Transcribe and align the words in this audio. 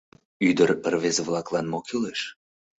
Ӱдыр-рвезе-влаклан 0.47 1.65
мо 1.71 1.79
кӱлеш? 1.87 2.21